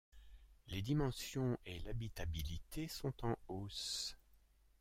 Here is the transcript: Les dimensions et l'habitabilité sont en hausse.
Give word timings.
Les 0.69 0.81
dimensions 0.81 1.59
et 1.63 1.77
l'habitabilité 1.81 2.87
sont 2.87 3.13
en 3.23 3.37
hausse. 3.49 4.17